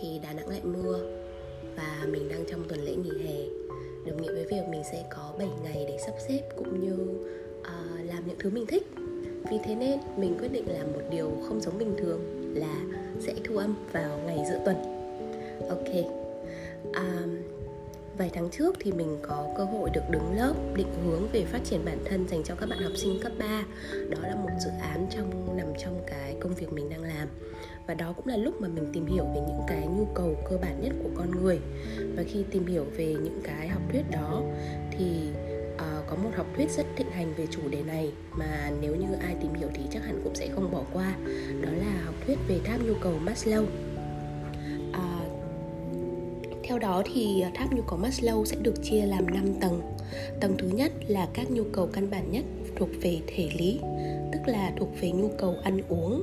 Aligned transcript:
Thì 0.00 0.20
Đà 0.22 0.32
Nẵng 0.32 0.48
lại 0.48 0.60
mưa. 0.64 1.00
Và 1.76 2.06
mình 2.08 2.28
đang 2.28 2.44
trong 2.50 2.64
tuần 2.68 2.80
lễ 2.80 2.94
nghỉ 2.94 3.24
hè. 3.24 3.38
Đồng 4.06 4.22
nghĩa 4.22 4.32
với 4.32 4.44
việc 4.44 4.62
mình 4.70 4.82
sẽ 4.92 5.04
có 5.10 5.34
7 5.38 5.48
ngày 5.62 5.84
để 5.88 5.98
sắp 6.06 6.14
xếp 6.28 6.40
cũng 6.56 6.80
như 6.80 6.94
uh, 7.60 8.06
làm 8.06 8.26
những 8.26 8.38
thứ 8.38 8.50
mình 8.50 8.66
thích. 8.66 8.86
Vì 9.50 9.58
thế 9.64 9.74
nên 9.74 10.00
mình 10.16 10.36
quyết 10.40 10.52
định 10.52 10.64
làm 10.68 10.92
một 10.92 11.02
điều 11.10 11.30
không 11.48 11.60
giống 11.60 11.78
bình 11.78 11.94
thường 11.98 12.20
là 12.54 12.80
sẽ 13.20 13.34
thu 13.44 13.56
âm 13.56 13.74
vào 13.92 14.18
ngày 14.26 14.38
giữa 14.48 14.60
tuần. 14.64 14.76
Ok. 15.68 15.94
Um, 16.94 17.36
vài 18.20 18.30
tháng 18.32 18.50
trước 18.50 18.76
thì 18.80 18.92
mình 18.92 19.18
có 19.22 19.48
cơ 19.56 19.64
hội 19.64 19.90
được 19.90 20.10
đứng 20.10 20.36
lớp 20.36 20.54
định 20.74 20.92
hướng 21.04 21.28
về 21.32 21.44
phát 21.44 21.60
triển 21.64 21.84
bản 21.84 21.98
thân 22.04 22.28
dành 22.28 22.42
cho 22.44 22.54
các 22.54 22.68
bạn 22.68 22.78
học 22.82 22.92
sinh 22.96 23.20
cấp 23.22 23.32
3 23.38 23.64
đó 24.10 24.18
là 24.22 24.34
một 24.34 24.48
dự 24.60 24.70
án 24.80 25.06
trong 25.10 25.56
nằm 25.56 25.66
trong 25.84 26.00
cái 26.06 26.36
công 26.40 26.54
việc 26.54 26.72
mình 26.72 26.90
đang 26.90 27.02
làm. 27.02 27.28
Và 27.86 27.94
đó 27.94 28.12
cũng 28.16 28.26
là 28.26 28.36
lúc 28.36 28.60
mà 28.60 28.68
mình 28.68 28.90
tìm 28.92 29.06
hiểu 29.06 29.24
về 29.24 29.40
những 29.48 29.60
cái 29.68 29.86
nhu 29.86 30.06
cầu 30.14 30.36
cơ 30.50 30.58
bản 30.62 30.80
nhất 30.82 30.92
của 31.02 31.10
con 31.14 31.30
người. 31.30 31.58
Và 32.16 32.22
khi 32.26 32.44
tìm 32.50 32.66
hiểu 32.66 32.84
về 32.96 33.06
những 33.06 33.40
cái 33.44 33.68
học 33.68 33.82
thuyết 33.92 34.10
đó 34.10 34.42
thì 34.90 35.28
uh, 35.74 36.06
có 36.06 36.16
một 36.16 36.30
học 36.36 36.46
thuyết 36.56 36.70
rất 36.70 36.86
thịnh 36.96 37.10
hành 37.10 37.34
về 37.36 37.46
chủ 37.50 37.68
đề 37.70 37.82
này 37.82 38.12
mà 38.30 38.70
nếu 38.80 38.96
như 38.96 39.06
ai 39.20 39.36
tìm 39.40 39.54
hiểu 39.54 39.68
thì 39.74 39.82
chắc 39.90 40.04
hẳn 40.04 40.20
cũng 40.24 40.34
sẽ 40.34 40.48
không 40.54 40.70
bỏ 40.70 40.82
qua. 40.92 41.14
Đó 41.62 41.68
là 41.72 42.02
học 42.04 42.14
thuyết 42.26 42.38
về 42.48 42.60
tháp 42.64 42.80
nhu 42.80 42.94
cầu 43.00 43.12
Maslow. 43.24 43.64
Ờ, 44.92 45.19
theo 46.70 46.78
đó 46.78 47.02
thì 47.14 47.40
à, 47.40 47.50
tháp 47.54 47.72
nhu 47.72 47.82
cầu 47.82 47.98
Maslow 47.98 48.44
sẽ 48.44 48.56
được 48.62 48.74
chia 48.82 49.02
làm 49.06 49.26
5 49.26 49.54
tầng. 49.60 49.80
Tầng 50.40 50.54
thứ 50.58 50.68
nhất 50.68 50.92
là 51.06 51.28
các 51.34 51.50
nhu 51.50 51.64
cầu 51.72 51.88
căn 51.92 52.10
bản 52.10 52.32
nhất 52.32 52.44
thuộc 52.76 52.88
về 53.02 53.20
thể 53.26 53.50
lý, 53.58 53.80
tức 54.32 54.38
là 54.46 54.72
thuộc 54.78 54.88
về 55.00 55.10
nhu 55.10 55.28
cầu 55.38 55.54
ăn 55.62 55.80
uống, 55.88 56.22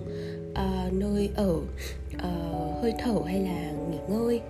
uh, 0.51 0.93
nơi 0.93 1.29
ở, 1.35 1.55
uh, 1.55 2.81
hơi 2.81 2.93
thở 2.99 3.13
hay 3.25 3.39
là 3.39 3.71
nghỉ 3.91 3.97
ngơi. 4.09 4.41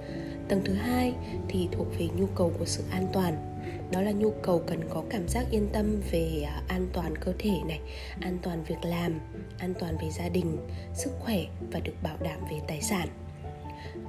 Tầng 0.48 0.62
thứ 0.66 0.74
hai 0.74 1.14
thì 1.48 1.68
thuộc 1.72 1.88
về 2.00 2.08
nhu 2.18 2.26
cầu 2.36 2.52
của 2.60 2.66
sự 2.66 2.84
an 2.92 3.08
toàn, 3.14 3.60
đó 3.92 4.02
là 4.02 4.12
nhu 4.12 4.32
cầu 4.42 4.64
cần 4.68 4.80
có 4.90 5.04
cảm 5.10 5.28
giác 5.28 5.46
yên 5.52 5.68
tâm 5.74 6.02
về 6.12 6.46
an 6.68 6.88
toàn 6.94 7.16
cơ 7.16 7.34
thể 7.40 7.54
này 7.68 7.80
an 8.22 8.38
toàn 8.42 8.64
việc 8.68 8.80
làm 8.82 9.20
an 9.58 9.74
toàn 9.80 9.98
về 10.02 10.10
gia 10.12 10.30
đình 10.30 10.58
sức 10.94 11.12
khỏe 11.20 11.46
và 11.72 11.80
được 11.80 11.96
bảo 12.04 12.18
đảm 12.22 12.40
về 12.52 12.58
tài 12.68 12.82
sản 12.82 13.08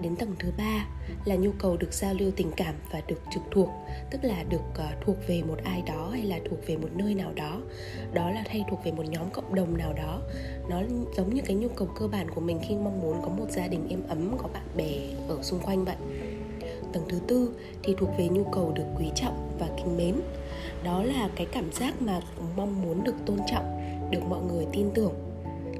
đến 0.02 0.16
tầng 0.16 0.34
thứ 0.38 0.52
ba 0.58 0.86
là 1.24 1.34
nhu 1.34 1.50
cầu 1.58 1.76
được 1.76 1.92
giao 1.92 2.14
lưu 2.14 2.30
tình 2.36 2.50
cảm 2.56 2.74
và 2.92 3.02
được 3.08 3.20
trực 3.34 3.42
thuộc 3.50 3.68
tức 4.10 4.24
là 4.24 4.42
được 4.42 4.62
uh, 4.70 5.04
thuộc 5.04 5.16
về 5.26 5.42
một 5.42 5.58
ai 5.64 5.82
đó 5.86 6.10
hay 6.12 6.22
là 6.22 6.38
thuộc 6.50 6.58
về 6.66 6.76
một 6.76 6.88
nơi 6.94 7.14
nào 7.14 7.32
đó. 7.36 7.60
Đó 8.12 8.30
là 8.30 8.42
thay 8.46 8.64
thuộc 8.70 8.84
về 8.84 8.92
một 8.92 9.04
nhóm 9.06 9.30
cộng 9.30 9.54
đồng 9.54 9.76
nào 9.76 9.92
đó. 9.92 10.20
Nó 10.70 10.82
giống 11.16 11.34
như 11.34 11.42
cái 11.44 11.56
nhu 11.56 11.68
cầu 11.68 11.88
cơ 11.98 12.08
bản 12.08 12.30
của 12.34 12.40
mình 12.40 12.60
khi 12.68 12.74
mong 12.74 13.00
muốn 13.00 13.22
có 13.22 13.28
một 13.28 13.46
gia 13.50 13.68
đình 13.68 13.88
êm 13.88 14.02
ấm 14.08 14.38
có 14.38 14.48
bạn 14.48 14.64
bè 14.76 14.90
ở 15.28 15.42
xung 15.42 15.60
quanh 15.60 15.84
vậy 15.84 15.96
tầng 16.92 17.04
thứ 17.08 17.18
tư 17.28 17.54
thì 17.82 17.94
thuộc 17.98 18.08
về 18.18 18.28
nhu 18.28 18.44
cầu 18.44 18.72
được 18.74 18.84
quý 18.98 19.10
trọng 19.14 19.50
và 19.58 19.68
kính 19.76 19.96
mến. 19.96 20.14
Đó 20.84 21.02
là 21.02 21.28
cái 21.36 21.46
cảm 21.52 21.72
giác 21.72 22.02
mà 22.02 22.20
mong 22.56 22.82
muốn 22.82 23.04
được 23.04 23.14
tôn 23.26 23.38
trọng 23.46 23.80
được 24.10 24.20
mọi 24.28 24.42
người 24.42 24.66
tin 24.72 24.90
tưởng. 24.94 25.12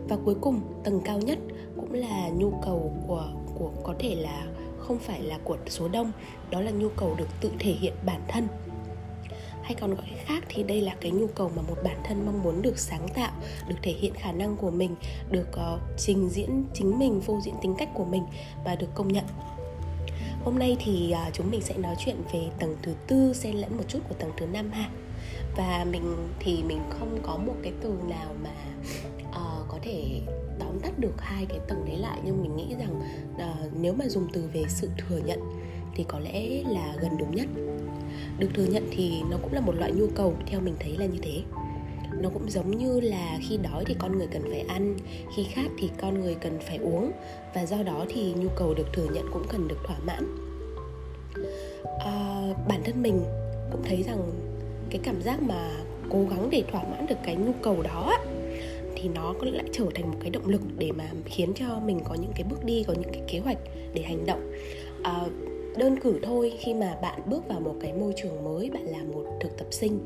Và 0.08 0.16
cuối 0.24 0.34
cùng 0.40 0.60
tầng 0.84 1.00
cao 1.04 1.18
nhất 1.18 1.38
cũng 1.76 1.92
là 1.94 2.28
nhu 2.28 2.52
cầu 2.64 2.92
của 3.06 3.24
của 3.58 3.70
có 3.84 3.94
thể 3.98 4.14
là 4.14 4.46
không 4.78 4.98
phải 4.98 5.22
là 5.22 5.38
của 5.44 5.56
số 5.66 5.88
đông 5.88 6.12
đó 6.50 6.60
là 6.60 6.70
nhu 6.70 6.88
cầu 6.88 7.14
được 7.18 7.28
tự 7.40 7.50
thể 7.58 7.72
hiện 7.72 7.92
bản 8.06 8.20
thân. 8.28 8.48
Hay 9.62 9.74
còn 9.80 9.94
gọi 9.94 10.06
khác 10.24 10.44
thì 10.48 10.62
đây 10.62 10.80
là 10.80 10.94
cái 11.00 11.10
nhu 11.10 11.26
cầu 11.26 11.50
mà 11.56 11.62
một 11.62 11.76
bản 11.84 11.96
thân 12.04 12.26
mong 12.26 12.42
muốn 12.42 12.62
được 12.62 12.78
sáng 12.78 13.08
tạo 13.14 13.32
được 13.68 13.76
thể 13.82 13.92
hiện 13.92 14.14
khả 14.14 14.32
năng 14.32 14.56
của 14.56 14.70
mình 14.70 14.94
được 15.30 15.48
uh, 15.48 15.80
trình 15.96 16.28
diễn 16.28 16.64
chính 16.74 16.98
mình 16.98 17.20
vô 17.20 17.40
diện 17.44 17.54
tính 17.62 17.74
cách 17.78 17.88
của 17.94 18.04
mình 18.04 18.22
và 18.64 18.74
được 18.74 18.94
công 18.94 19.12
nhận. 19.12 19.24
Hôm 20.44 20.58
nay 20.58 20.76
thì 20.84 21.14
uh, 21.28 21.34
chúng 21.34 21.50
mình 21.50 21.60
sẽ 21.60 21.78
nói 21.78 21.94
chuyện 21.98 22.16
về 22.32 22.40
tầng 22.58 22.76
thứ 22.82 22.94
tư 23.06 23.32
xen 23.34 23.56
lẫn 23.56 23.76
một 23.76 23.84
chút 23.88 23.98
của 24.08 24.14
tầng 24.14 24.30
thứ 24.36 24.46
năm 24.46 24.70
ha. 24.70 24.90
Và 25.56 25.86
mình 25.90 26.16
thì 26.38 26.62
mình 26.62 26.80
không 26.90 27.18
có 27.22 27.36
một 27.36 27.54
cái 27.62 27.72
từ 27.80 27.88
nào 28.08 28.34
mà 28.42 28.50
có 29.78 29.84
thể 29.84 30.20
tóm 30.58 30.80
tắt 30.80 30.98
được 30.98 31.20
hai 31.20 31.46
cái 31.46 31.58
tầng 31.68 31.84
đấy 31.86 31.96
lại. 31.96 32.18
Nhưng 32.24 32.42
mình 32.42 32.56
nghĩ 32.56 32.74
rằng 32.78 33.00
uh, 33.34 33.72
nếu 33.80 33.94
mà 33.94 34.08
dùng 34.08 34.26
từ 34.32 34.44
về 34.52 34.64
sự 34.68 34.88
thừa 34.98 35.18
nhận 35.18 35.40
thì 35.94 36.04
có 36.08 36.18
lẽ 36.18 36.62
là 36.68 36.96
gần 37.00 37.10
đúng 37.18 37.34
nhất. 37.34 37.46
Được 38.38 38.48
thừa 38.54 38.64
nhận 38.64 38.88
thì 38.90 39.22
nó 39.30 39.36
cũng 39.42 39.52
là 39.52 39.60
một 39.60 39.74
loại 39.78 39.92
nhu 39.92 40.06
cầu 40.14 40.34
theo 40.46 40.60
mình 40.60 40.74
thấy 40.80 40.96
là 40.96 41.06
như 41.06 41.18
thế. 41.22 41.42
Nó 42.20 42.28
cũng 42.28 42.50
giống 42.50 42.76
như 42.78 43.00
là 43.00 43.38
khi 43.48 43.56
đói 43.56 43.84
thì 43.84 43.94
con 43.98 44.18
người 44.18 44.26
cần 44.26 44.42
phải 44.50 44.60
ăn 44.60 44.96
khi 45.36 45.44
khát 45.44 45.70
thì 45.78 45.90
con 46.00 46.20
người 46.20 46.34
cần 46.34 46.58
phải 46.60 46.76
uống 46.76 47.12
và 47.54 47.66
do 47.66 47.82
đó 47.82 48.06
thì 48.08 48.32
nhu 48.32 48.48
cầu 48.56 48.74
được 48.74 48.86
thừa 48.92 49.06
nhận 49.12 49.24
cũng 49.32 49.44
cần 49.48 49.68
được 49.68 49.78
thỏa 49.86 49.96
mãn. 50.06 50.36
À, 51.98 52.42
bản 52.68 52.80
thân 52.84 53.02
mình 53.02 53.24
cũng 53.72 53.82
thấy 53.84 54.02
rằng 54.02 54.30
cái 54.90 55.00
cảm 55.04 55.22
giác 55.22 55.42
mà 55.42 55.70
cố 56.10 56.26
gắng 56.30 56.48
để 56.50 56.62
thỏa 56.72 56.82
mãn 56.82 57.06
được 57.06 57.18
cái 57.24 57.36
nhu 57.36 57.52
cầu 57.62 57.82
đó 57.82 58.18
thì 59.02 59.08
nó 59.08 59.34
có 59.38 59.46
lại 59.46 59.64
trở 59.72 59.84
thành 59.94 60.10
một 60.10 60.16
cái 60.20 60.30
động 60.30 60.48
lực 60.48 60.60
để 60.78 60.92
mà 60.92 61.10
khiến 61.24 61.52
cho 61.54 61.80
mình 61.84 62.00
có 62.04 62.14
những 62.14 62.32
cái 62.34 62.44
bước 62.50 62.64
đi 62.64 62.84
có 62.86 62.92
những 62.92 63.12
cái 63.12 63.22
kế 63.28 63.38
hoạch 63.38 63.58
để 63.94 64.02
hành 64.02 64.26
động. 64.26 64.52
Uh, 65.00 65.32
đơn 65.78 65.96
cử 66.00 66.20
thôi. 66.22 66.52
Khi 66.58 66.74
mà 66.74 66.96
bạn 67.02 67.20
bước 67.26 67.48
vào 67.48 67.60
một 67.60 67.74
cái 67.80 67.92
môi 67.92 68.12
trường 68.16 68.44
mới 68.44 68.70
bạn 68.70 68.84
là 68.86 68.98
một 69.14 69.24
thực 69.40 69.56
tập 69.58 69.66
sinh 69.70 69.98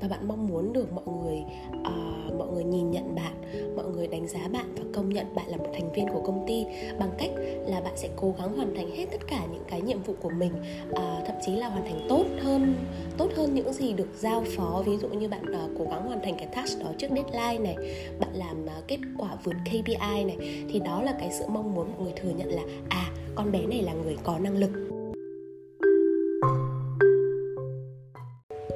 và 0.00 0.08
bạn 0.08 0.28
mong 0.28 0.46
muốn 0.46 0.72
được 0.72 0.92
mọi 0.92 1.04
người 1.22 1.38
uh, 1.80 2.34
mọi 2.38 2.48
người 2.48 2.64
nhìn 2.64 2.90
nhận 2.90 3.14
bạn 3.14 3.32
mọi 3.76 3.84
người 3.86 4.06
đánh 4.06 4.28
giá 4.28 4.48
bạn 4.52 4.74
và 4.76 4.84
công 4.92 5.08
nhận 5.08 5.34
bạn 5.34 5.48
là 5.48 5.56
một 5.56 5.70
thành 5.72 5.92
viên 5.92 6.08
của 6.08 6.20
công 6.20 6.44
ty 6.46 6.64
bằng 6.98 7.10
cách 7.18 7.30
là 7.66 7.80
bạn 7.80 7.96
sẽ 7.96 8.08
cố 8.16 8.34
gắng 8.38 8.56
hoàn 8.56 8.74
thành 8.74 8.90
hết 8.90 9.06
tất 9.12 9.26
cả 9.28 9.46
những 9.52 9.62
cái 9.68 9.80
nhiệm 9.80 10.02
vụ 10.02 10.14
của 10.20 10.30
mình 10.30 10.52
uh, 10.90 10.96
thậm 11.26 11.36
chí 11.46 11.52
là 11.52 11.68
hoàn 11.68 11.84
thành 11.84 12.06
tốt 12.08 12.24
hơn 12.40 12.74
tốt 13.18 13.30
hơn 13.36 13.54
những 13.54 13.72
gì 13.72 13.92
được 13.92 14.08
giao 14.18 14.44
phó. 14.56 14.82
Ví 14.86 14.96
dụ 14.96 15.08
như 15.08 15.28
bạn 15.28 15.42
uh, 15.42 15.70
cố 15.78 15.84
gắng 15.84 16.06
hoàn 16.06 16.20
thành 16.22 16.34
cái 16.38 16.46
task 16.46 16.80
đó 16.80 16.92
trước 16.98 17.08
deadline 17.10 17.58
này 17.58 17.76
bạn 18.20 18.30
làm 18.34 18.64
uh, 18.64 18.88
kết 18.88 18.98
quả 19.18 19.36
vượt 19.44 19.56
KPI 19.64 20.24
này 20.24 20.36
thì 20.70 20.80
đó 20.84 21.02
là 21.02 21.12
cái 21.20 21.30
sự 21.38 21.44
mong 21.48 21.74
muốn 21.74 21.92
mọi 21.92 22.02
người 22.02 22.12
thừa 22.16 22.30
nhận 22.30 22.48
là 22.48 22.62
à 22.88 23.10
con 23.34 23.52
bé 23.52 23.66
này 23.66 23.82
là 23.82 23.92
người 23.92 24.16
có 24.24 24.38
năng 24.38 24.56
lực. 24.56 24.87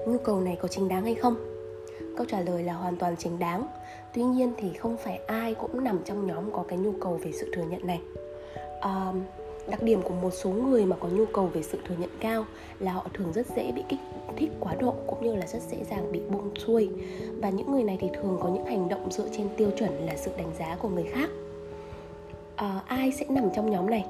Nhu 0.07 0.19
cầu 0.19 0.41
này 0.41 0.57
có 0.61 0.69
chính 0.69 0.89
đáng 0.89 1.05
hay 1.05 1.15
không? 1.15 1.35
Câu 2.17 2.27
trả 2.27 2.41
lời 2.41 2.63
là 2.63 2.73
hoàn 2.73 2.97
toàn 2.97 3.17
chính 3.17 3.39
đáng. 3.39 3.67
Tuy 4.15 4.23
nhiên 4.23 4.53
thì 4.57 4.73
không 4.73 4.97
phải 4.97 5.21
ai 5.27 5.55
cũng 5.55 5.85
nằm 5.85 5.99
trong 6.05 6.27
nhóm 6.27 6.51
có 6.53 6.65
cái 6.69 6.79
nhu 6.79 6.93
cầu 7.01 7.19
về 7.25 7.33
sự 7.33 7.51
thừa 7.53 7.65
nhận 7.71 7.87
này. 7.87 8.01
À, 8.81 9.13
đặc 9.67 9.83
điểm 9.83 10.03
của 10.03 10.15
một 10.15 10.31
số 10.31 10.51
người 10.51 10.87
mà 10.87 10.97
có 11.01 11.09
nhu 11.09 11.25
cầu 11.27 11.47
về 11.47 11.63
sự 11.63 11.79
thừa 11.89 11.95
nhận 11.99 12.11
cao 12.21 12.45
là 12.79 12.93
họ 12.93 13.07
thường 13.15 13.33
rất 13.33 13.47
dễ 13.57 13.73
bị 13.73 13.83
kích 13.89 14.01
thích 14.37 14.51
quá 14.61 14.75
độ 14.75 14.95
cũng 15.07 15.25
như 15.25 15.35
là 15.35 15.47
rất 15.47 15.63
dễ 15.71 15.85
dàng 15.91 16.13
bị 16.13 16.21
buông 16.31 16.51
xuôi. 16.67 16.91
Và 17.41 17.51
những 17.51 17.73
người 17.73 17.85
này 17.85 17.99
thì 18.01 18.09
thường 18.15 18.39
có 18.43 18.49
những 18.49 18.65
hành 18.67 18.89
động 18.89 19.11
dựa 19.11 19.29
trên 19.37 19.49
tiêu 19.57 19.71
chuẩn 19.79 20.07
là 20.07 20.17
sự 20.17 20.31
đánh 20.37 20.51
giá 20.59 20.77
của 20.83 20.89
người 20.89 21.05
khác. 21.05 21.31
À, 22.57 22.83
ai 22.87 23.13
sẽ 23.13 23.27
nằm 23.29 23.45
trong 23.55 23.71
nhóm 23.71 23.91
này? 23.91 24.07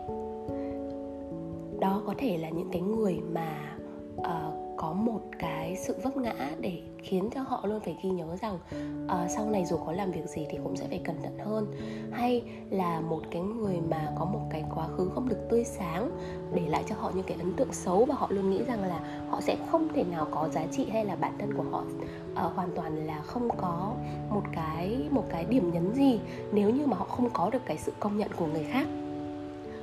Đó 1.80 2.02
có 2.06 2.14
thể 2.18 2.36
là 2.36 2.50
những 2.50 2.68
cái 2.72 2.82
người 2.82 3.18
mà 3.32 3.76
uh, 4.16 4.62
có 4.76 4.92
một 4.92 5.20
cái 5.38 5.76
sự 5.76 5.96
vấp 6.02 6.16
ngã 6.16 6.34
để 6.60 6.82
khiến 6.98 7.30
cho 7.34 7.42
họ 7.42 7.66
luôn 7.66 7.80
phải 7.80 7.96
ghi 8.02 8.10
nhớ 8.10 8.36
rằng 8.36 8.58
uh, 9.04 9.30
sau 9.30 9.50
này 9.50 9.64
dù 9.64 9.76
có 9.86 9.92
làm 9.92 10.10
việc 10.10 10.26
gì 10.26 10.46
thì 10.50 10.58
cũng 10.62 10.76
sẽ 10.76 10.86
phải 10.88 11.00
cẩn 11.04 11.22
thận 11.22 11.38
hơn. 11.38 11.66
Hay 12.12 12.42
là 12.70 13.00
một 13.00 13.20
cái 13.30 13.42
người 13.42 13.80
mà 13.90 14.12
có 14.18 14.24
một 14.24 14.40
cái 14.50 14.64
quá 14.74 14.88
khứ 14.96 15.10
không 15.14 15.28
được 15.28 15.48
tươi 15.50 15.64
sáng 15.64 16.10
để 16.54 16.62
lại 16.68 16.84
cho 16.88 16.94
họ 16.98 17.12
những 17.14 17.26
cái 17.26 17.36
ấn 17.40 17.52
tượng 17.52 17.72
xấu 17.72 18.04
và 18.04 18.14
họ 18.14 18.28
luôn 18.30 18.50
nghĩ 18.50 18.62
rằng 18.66 18.82
là 18.84 19.00
họ 19.28 19.40
sẽ 19.40 19.56
không 19.70 19.88
thể 19.94 20.04
nào 20.04 20.28
có 20.30 20.48
giá 20.48 20.66
trị 20.72 20.86
hay 20.92 21.04
là 21.04 21.16
bản 21.16 21.32
thân 21.38 21.54
của 21.56 21.64
họ 21.70 21.84
uh, 22.32 22.56
hoàn 22.56 22.70
toàn 22.74 23.06
là 23.06 23.22
không 23.22 23.48
có 23.56 23.92
một 24.30 24.42
cái 24.52 25.08
một 25.10 25.24
cái 25.28 25.44
điểm 25.44 25.70
nhấn 25.72 25.94
gì 25.94 26.20
nếu 26.52 26.70
như 26.70 26.86
mà 26.86 26.96
họ 26.96 27.04
không 27.04 27.30
có 27.32 27.50
được 27.50 27.62
cái 27.66 27.78
sự 27.78 27.92
công 28.00 28.18
nhận 28.18 28.30
của 28.36 28.46
người 28.46 28.64
khác. 28.64 28.86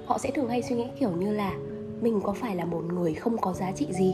Họ 0.06 0.18
sẽ 0.18 0.32
thường 0.32 0.50
hay 0.50 0.62
suy 0.62 0.76
nghĩ 0.76 0.88
kiểu 1.00 1.12
như 1.12 1.32
là 1.32 1.54
mình 2.02 2.22
có 2.24 2.34
phải 2.34 2.56
là 2.56 2.66
một 2.66 2.84
người 2.84 3.14
không 3.14 3.38
có 3.38 3.54
giá 3.54 3.72
trị 3.72 3.88
gì? 3.92 4.14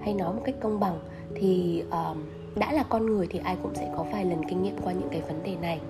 Hay 0.00 0.14
nói 0.14 0.34
một 0.34 0.42
cách 0.44 0.54
công 0.60 0.80
bằng 0.80 0.98
thì 1.34 1.82
uh, 1.88 2.16
đã 2.56 2.72
là 2.72 2.82
con 2.88 3.06
người 3.06 3.26
thì 3.30 3.38
ai 3.38 3.56
cũng 3.62 3.74
sẽ 3.74 3.92
có 3.96 4.02
vài 4.12 4.24
lần 4.24 4.44
kinh 4.48 4.62
nghiệm 4.62 4.78
qua 4.84 4.92
những 4.92 5.08
cái 5.10 5.20
vấn 5.20 5.42
đề 5.42 5.56
này. 5.56 5.80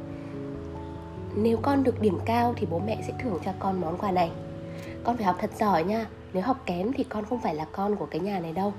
Nếu 1.35 1.59
con 1.63 1.85
được 1.85 2.01
điểm 2.01 2.19
cao 2.25 2.55
thì 2.57 2.67
bố 2.71 2.79
mẹ 2.79 2.99
sẽ 3.07 3.13
thưởng 3.23 3.39
cho 3.45 3.53
con 3.59 3.81
món 3.81 3.99
quà 3.99 4.11
này. 4.11 4.31
Con 5.05 5.17
phải 5.17 5.27
học 5.27 5.37
thật 5.41 5.51
giỏi 5.59 5.85
nha 5.85 6.07
nếu 6.33 6.43
học 6.43 6.57
kém 6.67 6.93
thì 6.93 7.05
con 7.05 7.25
không 7.25 7.41
phải 7.41 7.55
là 7.55 7.67
con 7.73 7.97
của 7.97 8.07
cái 8.07 8.21
nhà 8.21 8.41
này 8.41 8.53
đâu. 8.53 8.73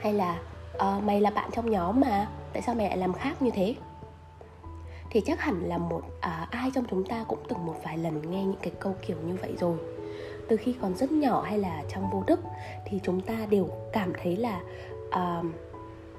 Hay 0.00 0.12
là 0.12 0.40
uh, 0.74 1.04
mày 1.04 1.20
là 1.20 1.30
bạn 1.30 1.50
trong 1.52 1.70
nhóm 1.70 2.00
mà 2.00 2.28
tại 2.52 2.62
sao 2.62 2.74
mày 2.74 2.88
lại 2.88 2.98
làm 2.98 3.12
khác 3.12 3.42
như 3.42 3.50
thế? 3.50 3.74
Thì 5.10 5.20
chắc 5.26 5.40
hẳn 5.40 5.68
là 5.68 5.78
một 5.78 6.02
uh, 6.16 6.50
ai 6.50 6.70
trong 6.74 6.84
chúng 6.90 7.04
ta 7.04 7.24
cũng 7.28 7.38
từng 7.48 7.66
một 7.66 7.74
vài 7.84 7.98
lần 7.98 8.30
nghe 8.30 8.44
những 8.44 8.60
cái 8.62 8.72
câu 8.80 8.94
kiểu 9.06 9.16
như 9.26 9.36
vậy 9.42 9.54
rồi 9.60 9.76
từ 10.50 10.56
khi 10.56 10.74
còn 10.80 10.94
rất 10.94 11.12
nhỏ 11.12 11.42
hay 11.42 11.58
là 11.58 11.82
trong 11.88 12.10
vô 12.10 12.22
thức 12.26 12.40
thì 12.84 13.00
chúng 13.02 13.20
ta 13.20 13.46
đều 13.50 13.68
cảm 13.92 14.12
thấy 14.22 14.36
là 14.36 14.60
uh, 15.08 15.46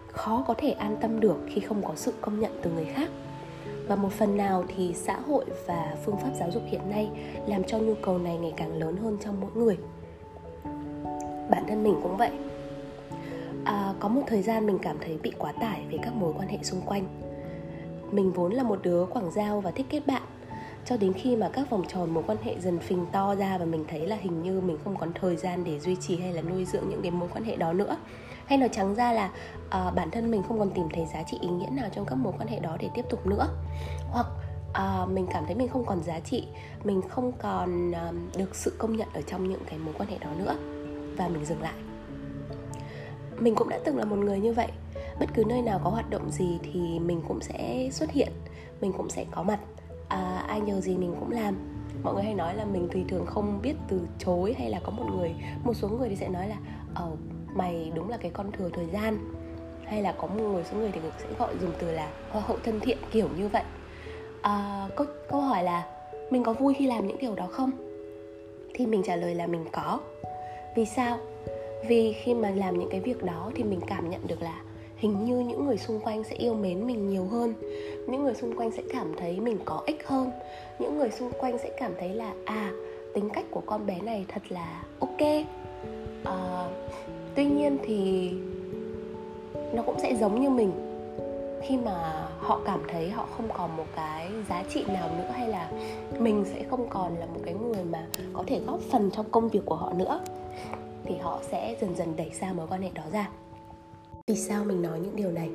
khó 0.07 0.43
có 0.47 0.53
thể 0.57 0.71
an 0.71 0.97
tâm 1.01 1.19
được 1.19 1.37
khi 1.47 1.61
không 1.61 1.83
có 1.87 1.95
sự 1.95 2.13
công 2.21 2.39
nhận 2.39 2.51
từ 2.61 2.71
người 2.71 2.85
khác. 2.85 3.09
Và 3.87 3.95
một 3.95 4.11
phần 4.11 4.37
nào 4.37 4.63
thì 4.67 4.93
xã 4.93 5.19
hội 5.19 5.45
và 5.67 5.95
phương 6.05 6.17
pháp 6.17 6.29
giáo 6.39 6.51
dục 6.51 6.63
hiện 6.65 6.89
nay 6.89 7.09
làm 7.47 7.63
cho 7.63 7.77
nhu 7.77 7.93
cầu 8.01 8.17
này 8.17 8.37
ngày 8.37 8.53
càng 8.57 8.73
lớn 8.73 8.97
hơn 8.97 9.17
trong 9.25 9.41
mỗi 9.41 9.51
người. 9.55 9.77
Bản 11.49 11.63
thân 11.67 11.83
mình 11.83 11.99
cũng 12.03 12.17
vậy. 12.17 12.31
À, 13.65 13.93
có 13.99 14.07
một 14.07 14.21
thời 14.27 14.41
gian 14.41 14.67
mình 14.67 14.79
cảm 14.81 14.97
thấy 15.01 15.17
bị 15.23 15.31
quá 15.37 15.51
tải 15.61 15.83
về 15.91 15.97
các 16.03 16.15
mối 16.15 16.33
quan 16.37 16.47
hệ 16.47 16.57
xung 16.63 16.81
quanh. 16.81 17.03
Mình 18.11 18.31
vốn 18.31 18.53
là 18.53 18.63
một 18.63 18.79
đứa 18.83 19.05
quảng 19.05 19.31
giao 19.31 19.61
và 19.61 19.71
thích 19.71 19.85
kết 19.89 20.07
bạn 20.07 20.23
cho 20.85 20.97
đến 20.97 21.13
khi 21.13 21.35
mà 21.35 21.49
các 21.53 21.69
vòng 21.69 21.83
tròn 21.87 22.13
mối 22.13 22.23
quan 22.27 22.37
hệ 22.43 22.59
dần 22.59 22.79
phình 22.79 23.05
to 23.11 23.35
ra 23.35 23.57
và 23.57 23.65
mình 23.65 23.85
thấy 23.87 24.07
là 24.07 24.15
hình 24.15 24.43
như 24.43 24.61
mình 24.61 24.77
không 24.83 24.97
còn 24.97 25.13
thời 25.13 25.35
gian 25.35 25.63
để 25.63 25.79
duy 25.79 25.95
trì 25.95 26.17
hay 26.17 26.33
là 26.33 26.41
nuôi 26.41 26.65
dưỡng 26.65 26.89
những 26.89 27.01
cái 27.01 27.11
mối 27.11 27.29
quan 27.33 27.43
hệ 27.43 27.55
đó 27.55 27.73
nữa. 27.73 27.97
Hay 28.45 28.57
nói 28.57 28.69
trắng 28.71 28.95
ra 28.95 29.13
là 29.13 29.31
uh, 29.65 29.95
bản 29.95 30.11
thân 30.11 30.31
mình 30.31 30.43
không 30.47 30.59
còn 30.59 30.71
tìm 30.71 30.85
thấy 30.93 31.05
giá 31.13 31.23
trị 31.23 31.37
ý 31.41 31.49
nghĩa 31.49 31.69
nào 31.71 31.89
trong 31.95 32.05
các 32.05 32.15
mối 32.15 32.33
quan 32.37 32.47
hệ 32.47 32.59
đó 32.59 32.77
để 32.79 32.89
tiếp 32.93 33.05
tục 33.09 33.25
nữa. 33.25 33.47
Hoặc 34.11 34.27
uh, 34.69 35.09
mình 35.09 35.27
cảm 35.33 35.45
thấy 35.45 35.55
mình 35.55 35.67
không 35.67 35.85
còn 35.85 36.03
giá 36.03 36.19
trị 36.19 36.47
mình 36.83 37.01
không 37.09 37.31
còn 37.31 37.91
uh, 37.91 38.37
được 38.37 38.55
sự 38.55 38.73
công 38.77 38.97
nhận 38.97 39.07
ở 39.13 39.21
trong 39.21 39.49
những 39.49 39.61
cái 39.69 39.79
mối 39.79 39.93
quan 39.97 40.09
hệ 40.09 40.17
đó 40.17 40.29
nữa. 40.37 40.55
Và 41.17 41.27
mình 41.27 41.45
dừng 41.45 41.61
lại. 41.61 41.73
Mình 43.39 43.55
cũng 43.55 43.69
đã 43.69 43.79
từng 43.85 43.97
là 43.97 44.05
một 44.05 44.15
người 44.15 44.39
như 44.39 44.53
vậy. 44.53 44.67
Bất 45.19 45.25
cứ 45.33 45.43
nơi 45.43 45.61
nào 45.61 45.81
có 45.83 45.89
hoạt 45.89 46.09
động 46.09 46.31
gì 46.31 46.59
thì 46.63 46.99
mình 46.99 47.21
cũng 47.27 47.41
sẽ 47.41 47.89
xuất 47.91 48.11
hiện 48.11 48.31
mình 48.81 48.93
cũng 48.97 49.09
sẽ 49.09 49.25
có 49.31 49.43
mặt 49.43 49.59
à, 50.11 50.43
ai 50.47 50.61
nhờ 50.61 50.81
gì 50.81 50.97
mình 50.97 51.15
cũng 51.19 51.31
làm. 51.31 51.55
Mọi 52.03 52.13
người 52.13 52.23
hay 52.23 52.33
nói 52.33 52.55
là 52.55 52.65
mình 52.65 52.87
thì 52.91 53.03
thường 53.09 53.25
không 53.25 53.59
biết 53.61 53.73
từ 53.87 54.01
chối 54.19 54.55
hay 54.59 54.69
là 54.69 54.79
có 54.83 54.91
một 54.91 55.05
người 55.17 55.35
một 55.63 55.73
số 55.73 55.89
người 55.89 56.09
thì 56.09 56.15
sẽ 56.15 56.29
nói 56.29 56.47
là 56.47 56.55
ờ 56.95 57.11
mày 57.53 57.91
đúng 57.95 58.09
là 58.09 58.17
cái 58.17 58.31
con 58.31 58.51
thừa 58.51 58.69
thời 58.73 58.85
gian. 58.85 59.17
Hay 59.85 60.01
là 60.01 60.11
có 60.11 60.27
một 60.27 60.43
người 60.43 60.63
số 60.63 60.77
người 60.77 60.91
thì 60.93 60.99
sẽ 61.17 61.25
gọi 61.39 61.53
dùng 61.61 61.71
từ 61.79 61.91
là 61.91 62.11
hoa 62.31 62.41
hậu 62.41 62.57
thân 62.63 62.79
thiện 62.79 62.97
kiểu 63.11 63.27
như 63.37 63.47
vậy. 63.47 63.63
À, 64.41 64.87
câu 64.95 65.07
câu 65.29 65.41
hỏi 65.41 65.63
là 65.63 65.85
mình 66.31 66.43
có 66.43 66.53
vui 66.53 66.73
khi 66.73 66.87
làm 66.87 67.07
những 67.07 67.17
điều 67.17 67.35
đó 67.35 67.47
không? 67.51 67.71
Thì 68.73 68.85
mình 68.85 69.03
trả 69.05 69.15
lời 69.15 69.35
là 69.35 69.47
mình 69.47 69.65
có. 69.71 69.99
Vì 70.75 70.85
sao? 70.85 71.17
Vì 71.87 72.13
khi 72.13 72.33
mà 72.33 72.49
làm 72.49 72.79
những 72.79 72.89
cái 72.89 72.99
việc 72.99 73.23
đó 73.23 73.51
thì 73.55 73.63
mình 73.63 73.79
cảm 73.87 74.09
nhận 74.09 74.27
được 74.27 74.41
là 74.41 74.61
hình 75.01 75.25
như 75.25 75.39
những 75.39 75.65
người 75.65 75.77
xung 75.77 75.99
quanh 75.99 76.23
sẽ 76.23 76.35
yêu 76.35 76.53
mến 76.53 76.87
mình 76.87 77.09
nhiều 77.09 77.25
hơn. 77.25 77.53
Những 78.07 78.23
người 78.23 78.33
xung 78.33 78.55
quanh 78.55 78.71
sẽ 78.71 78.83
cảm 78.93 79.13
thấy 79.17 79.39
mình 79.39 79.57
có 79.65 79.83
ích 79.85 80.07
hơn. 80.07 80.31
Những 80.79 80.97
người 80.97 81.09
xung 81.11 81.31
quanh 81.39 81.57
sẽ 81.57 81.69
cảm 81.77 81.91
thấy 81.99 82.09
là 82.09 82.33
à 82.45 82.71
tính 83.13 83.29
cách 83.29 83.45
của 83.51 83.61
con 83.65 83.85
bé 83.85 84.01
này 84.01 84.25
thật 84.27 84.41
là 84.49 84.83
ok. 84.99 85.21
À, 86.23 86.67
tuy 87.35 87.45
nhiên 87.45 87.77
thì 87.83 88.31
nó 89.73 89.81
cũng 89.81 89.99
sẽ 89.99 90.15
giống 90.15 90.41
như 90.41 90.49
mình. 90.49 90.71
Khi 91.63 91.77
mà 91.77 92.27
họ 92.39 92.61
cảm 92.65 92.79
thấy 92.87 93.09
họ 93.09 93.27
không 93.37 93.49
còn 93.57 93.77
một 93.77 93.85
cái 93.95 94.29
giá 94.49 94.63
trị 94.69 94.83
nào 94.87 95.09
nữa 95.17 95.29
hay 95.33 95.47
là 95.47 95.71
mình 96.19 96.45
sẽ 96.53 96.63
không 96.69 96.89
còn 96.89 97.15
là 97.15 97.25
một 97.25 97.39
cái 97.45 97.53
người 97.53 97.83
mà 97.83 98.07
có 98.33 98.43
thể 98.47 98.59
góp 98.67 98.79
phần 98.91 99.11
trong 99.11 99.25
công 99.31 99.49
việc 99.49 99.61
của 99.65 99.75
họ 99.75 99.93
nữa 99.93 100.21
thì 101.03 101.17
họ 101.17 101.39
sẽ 101.43 101.75
dần 101.81 101.95
dần 101.95 102.15
đẩy 102.15 102.29
xa 102.29 102.53
mối 102.53 102.67
quan 102.69 102.81
hệ 102.81 102.89
đó 102.95 103.03
ra 103.11 103.29
vì 104.27 104.35
sao 104.35 104.63
mình 104.65 104.81
nói 104.81 104.99
những 104.99 105.15
điều 105.15 105.31
này? 105.31 105.49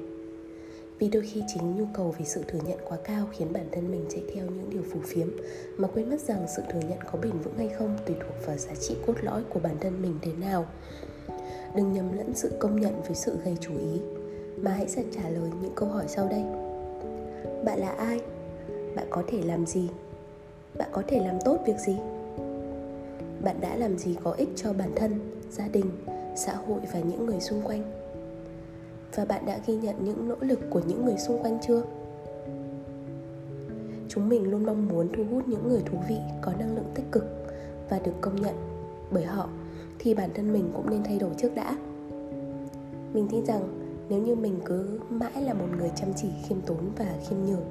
Vì 0.99 1.09
đôi 1.09 1.23
khi 1.23 1.43
chính 1.47 1.77
nhu 1.77 1.85
cầu 1.95 2.15
về 2.19 2.25
sự 2.25 2.43
thừa 2.49 2.59
nhận 2.67 2.79
quá 2.85 2.99
cao 3.05 3.27
khiến 3.33 3.53
bản 3.53 3.69
thân 3.73 3.91
mình 3.91 4.05
chạy 4.09 4.23
theo 4.35 4.45
những 4.47 4.71
điều 4.71 4.83
phù 4.93 5.01
phiếm 5.05 5.29
mà 5.77 5.89
quên 5.89 6.11
mất 6.11 6.21
rằng 6.21 6.47
sự 6.57 6.63
thừa 6.73 6.81
nhận 6.89 6.99
có 7.13 7.19
bền 7.23 7.33
vững 7.33 7.57
hay 7.57 7.69
không 7.69 7.97
tùy 8.07 8.17
thuộc 8.21 8.47
vào 8.47 8.57
giá 8.57 8.75
trị 8.75 8.97
cốt 9.07 9.15
lõi 9.23 9.43
của 9.49 9.61
bản 9.61 9.77
thân 9.81 10.03
mình 10.03 10.19
thế 10.23 10.33
nào. 10.33 10.67
Đừng 11.77 11.93
nhầm 11.93 12.17
lẫn 12.17 12.35
sự 12.35 12.53
công 12.59 12.81
nhận 12.81 13.03
với 13.03 13.15
sự 13.15 13.37
gây 13.45 13.57
chú 13.61 13.73
ý, 13.79 14.01
mà 14.57 14.71
hãy 14.71 14.87
dần 14.89 15.05
trả 15.13 15.29
lời 15.29 15.51
những 15.63 15.73
câu 15.75 15.89
hỏi 15.89 16.05
sau 16.09 16.29
đây. 16.29 16.43
Bạn 17.65 17.79
là 17.79 17.91
ai? 17.91 18.21
Bạn 18.95 19.07
có 19.11 19.23
thể 19.27 19.43
làm 19.43 19.67
gì? 19.67 19.89
Bạn 20.79 20.89
có 20.93 21.03
thể 21.09 21.21
làm 21.21 21.39
tốt 21.45 21.59
việc 21.67 21.79
gì? 21.87 21.97
Bạn 23.43 23.61
đã 23.61 23.77
làm 23.77 23.99
gì 23.99 24.17
có 24.25 24.33
ích 24.33 24.49
cho 24.57 24.73
bản 24.73 24.93
thân, 24.97 25.41
gia 25.51 25.69
đình, 25.69 25.91
xã 26.37 26.55
hội 26.55 26.81
và 26.93 27.01
những 27.01 27.27
người 27.27 27.41
xung 27.41 27.63
quanh? 27.63 28.06
Và 29.17 29.25
bạn 29.25 29.47
đã 29.47 29.59
ghi 29.67 29.77
nhận 29.77 30.05
những 30.05 30.29
nỗ 30.29 30.37
lực 30.41 30.61
của 30.71 30.81
những 30.87 31.05
người 31.05 31.17
xung 31.19 31.43
quanh 31.43 31.59
chưa? 31.67 31.83
Chúng 34.09 34.29
mình 34.29 34.51
luôn 34.51 34.67
mong 34.67 34.89
muốn 34.89 35.09
thu 35.17 35.25
hút 35.31 35.49
những 35.49 35.69
người 35.69 35.83
thú 35.87 35.99
vị 36.09 36.19
có 36.43 36.53
năng 36.59 36.75
lượng 36.77 36.91
tích 36.95 37.07
cực 37.13 37.25
và 37.89 37.99
được 37.99 38.13
công 38.21 38.43
nhận. 38.43 38.55
Bởi 39.11 39.25
họ 39.25 39.49
thì 39.99 40.15
bản 40.15 40.31
thân 40.35 40.53
mình 40.53 40.71
cũng 40.75 40.91
nên 40.91 41.05
thay 41.05 41.19
đổi 41.19 41.31
trước 41.39 41.55
đã. 41.55 41.77
Mình 43.13 43.29
tin 43.31 43.47
rằng 43.47 43.87
nếu 44.09 44.23
như 44.23 44.35
mình 44.35 44.61
cứ 44.65 45.01
mãi 45.11 45.43
là 45.43 45.55
một 45.55 45.67
người 45.79 45.91
chăm 45.97 46.09
chỉ 46.17 46.29
khiêm 46.49 46.61
tốn 46.61 46.91
và 46.99 47.15
khiêm 47.29 47.39
nhường 47.39 47.65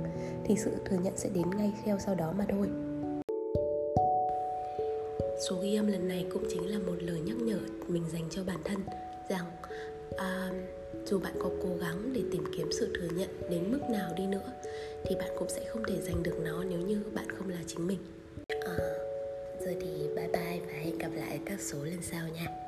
thì 0.43 0.55
sự 0.55 0.71
thừa 0.85 0.97
nhận 1.03 1.13
sẽ 1.17 1.29
đến 1.29 1.49
ngay 1.57 1.73
theo 1.83 1.97
sau 1.99 2.15
đó 2.15 2.33
mà 2.37 2.45
thôi. 2.49 2.67
Số 5.49 5.55
ghi 5.61 5.75
âm 5.75 5.87
lần 5.87 6.07
này 6.07 6.25
cũng 6.33 6.43
chính 6.49 6.71
là 6.71 6.79
một 6.79 6.95
lời 6.99 7.19
nhắc 7.25 7.37
nhở 7.37 7.59
mình 7.87 8.03
dành 8.13 8.23
cho 8.29 8.43
bản 8.47 8.59
thân 8.63 8.77
rằng 9.29 9.45
à, 10.17 10.51
dù 11.05 11.19
bạn 11.19 11.33
có 11.39 11.49
cố 11.63 11.69
gắng 11.81 12.13
để 12.13 12.21
tìm 12.31 12.43
kiếm 12.57 12.71
sự 12.71 12.93
thừa 12.95 13.07
nhận 13.15 13.29
đến 13.49 13.71
mức 13.71 13.81
nào 13.89 14.13
đi 14.17 14.27
nữa 14.27 14.51
thì 15.05 15.15
bạn 15.15 15.29
cũng 15.37 15.49
sẽ 15.49 15.65
không 15.69 15.83
thể 15.87 16.01
giành 16.01 16.23
được 16.23 16.39
nó 16.43 16.63
nếu 16.63 16.79
như 16.79 17.01
bạn 17.13 17.25
không 17.37 17.49
là 17.49 17.59
chính 17.67 17.87
mình. 17.87 17.99
À, 18.47 18.77
giờ 19.59 19.71
thì 19.81 20.07
bye 20.15 20.27
bye 20.27 20.59
và 20.67 20.73
hẹn 20.73 20.97
gặp 20.97 21.09
lại 21.15 21.39
các 21.45 21.61
số 21.61 21.83
lần 21.83 22.01
sau 22.01 22.27
nha. 22.27 22.64